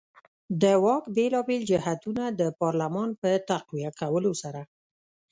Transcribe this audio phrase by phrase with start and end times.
[0.61, 4.61] د واک بېلابېل جهتونه د پارلمان په تقویه کولو سره.